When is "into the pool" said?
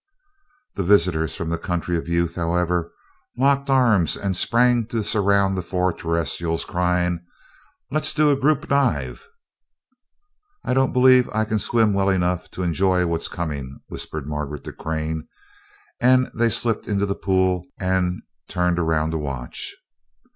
16.87-17.67